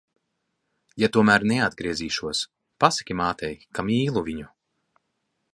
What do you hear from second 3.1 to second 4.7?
mātei, ka mīlu viņu.